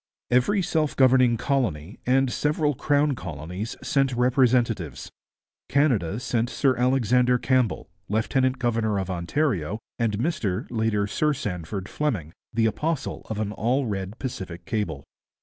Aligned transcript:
Every 0.31 0.63
self 0.63 0.95
governing 0.95 1.37
colony 1.37 1.99
and 2.07 2.31
several 2.33 2.73
crown 2.73 3.13
colonies 3.13 3.75
sent 3.83 4.13
representatives. 4.15 5.11
Canada 5.69 6.19
sent 6.19 6.49
Sir 6.49 6.75
Alexander 6.75 7.37
Campbell, 7.37 7.87
lieutenant 8.09 8.57
governor 8.57 8.97
of 8.97 9.11
Ontario, 9.11 9.77
and 9.99 10.17
Mr, 10.17 10.65
later 10.71 11.05
Sir 11.05 11.33
Sandford, 11.35 11.87
Fleming, 11.87 12.33
the 12.51 12.65
apostle 12.65 13.27
of 13.29 13.39
an 13.39 13.51
All 13.51 13.85
Red 13.85 14.17
Pacific 14.17 14.65
cable. 14.65 15.03